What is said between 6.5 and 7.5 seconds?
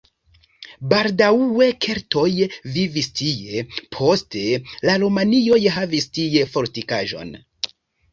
fortikaĵon.